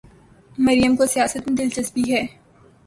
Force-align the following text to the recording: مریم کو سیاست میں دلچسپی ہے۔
مریم 0.57 0.95
کو 0.95 1.05
سیاست 1.05 1.47
میں 1.47 1.57
دلچسپی 1.57 2.03
ہے۔ 2.13 2.25